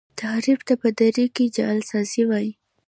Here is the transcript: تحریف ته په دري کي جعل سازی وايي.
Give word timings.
تحریف 0.21 0.59
ته 0.67 0.73
په 0.81 0.87
دري 0.99 1.25
کي 1.35 1.45
جعل 1.55 1.79
سازی 1.91 2.23
وايي. 2.29 2.51